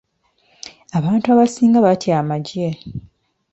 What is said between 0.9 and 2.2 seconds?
Abantu abasinga batya